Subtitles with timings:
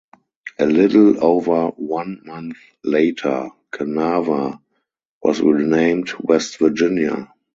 [0.57, 4.59] A little over one month later, Kanawha
[5.21, 7.31] was renamed West Virginia.